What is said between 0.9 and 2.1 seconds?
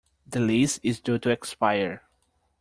due to expire.